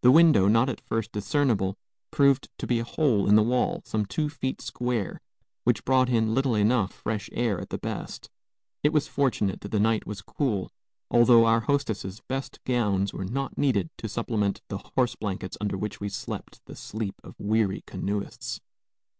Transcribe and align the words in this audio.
The 0.00 0.10
window, 0.10 0.48
not 0.48 0.68
at 0.68 0.80
first 0.80 1.12
discernible, 1.12 1.76
proved 2.10 2.48
to 2.58 2.66
be 2.66 2.80
a 2.80 2.84
hole 2.84 3.28
in 3.28 3.36
the 3.36 3.44
wall, 3.44 3.80
some 3.84 4.04
two 4.04 4.28
feet 4.28 4.60
square, 4.60 5.20
which 5.62 5.84
brought 5.84 6.08
in 6.10 6.34
little 6.34 6.56
enough 6.56 6.92
fresh 6.92 7.30
air, 7.32 7.60
at 7.60 7.70
the 7.70 7.78
best. 7.78 8.28
It 8.82 8.92
was 8.92 9.06
fortunate 9.06 9.60
that 9.60 9.68
the 9.70 9.78
night 9.78 10.04
was 10.04 10.20
cool, 10.20 10.72
although 11.12 11.44
our 11.46 11.60
hostess's 11.60 12.20
best 12.26 12.58
gowns 12.64 13.12
were 13.14 13.24
not 13.24 13.56
needed 13.56 13.88
to 13.98 14.08
supplement 14.08 14.62
the 14.68 14.78
horse 14.96 15.14
blankets 15.14 15.56
under 15.60 15.78
which 15.78 16.00
we 16.00 16.08
slept 16.08 16.60
the 16.64 16.74
sleep 16.74 17.14
of 17.22 17.38
weary 17.38 17.84
canoeists. 17.86 18.60